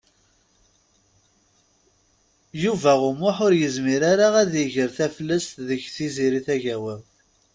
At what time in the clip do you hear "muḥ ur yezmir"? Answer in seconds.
3.19-4.01